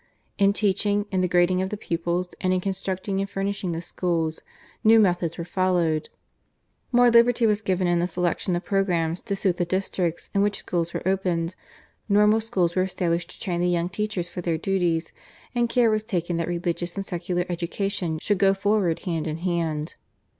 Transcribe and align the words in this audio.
In 0.39 0.51
teaching, 0.51 1.05
in 1.11 1.21
the 1.21 1.27
grading 1.27 1.61
of 1.61 1.69
the 1.69 1.77
pupils, 1.77 2.33
and 2.41 2.51
in 2.51 2.59
constructing 2.59 3.19
and 3.21 3.29
furnishing 3.29 3.71
the 3.71 3.83
schools 3.83 4.41
new 4.83 4.99
methods 4.99 5.37
were 5.37 5.43
followed; 5.43 6.09
more 6.91 7.11
liberty 7.11 7.45
was 7.45 7.61
given 7.61 7.85
in 7.85 7.99
the 7.99 8.07
selection 8.07 8.55
of 8.55 8.65
programmes 8.65 9.21
to 9.21 9.35
suit 9.35 9.57
the 9.57 9.63
districts 9.65 10.31
in 10.33 10.41
which 10.41 10.57
schools 10.57 10.91
were 10.91 11.07
opened; 11.07 11.53
normal 12.09 12.41
schools 12.41 12.75
were 12.75 12.81
established 12.81 13.29
to 13.29 13.39
train 13.39 13.61
the 13.61 13.69
young 13.69 13.89
teachers 13.89 14.27
for 14.27 14.41
their 14.41 14.57
duties, 14.57 15.13
and 15.53 15.69
care 15.69 15.91
was 15.91 16.03
taken 16.03 16.37
that 16.37 16.47
religious 16.47 16.95
and 16.95 17.05
secular 17.05 17.45
education 17.47 18.17
should 18.17 18.39
go 18.39 18.55
forward 18.55 19.01
hand 19.01 19.27
in 19.27 19.37
hand. 19.37 19.93